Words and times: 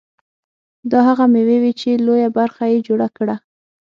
دا 0.91 0.99
هغه 1.09 1.25
مېوې 1.33 1.57
وې 1.63 1.71
چې 1.79 1.89
لویه 2.05 2.29
برخه 2.37 2.63
یې 2.71 2.79
جوړه 2.87 3.07
کړه. 3.17 3.35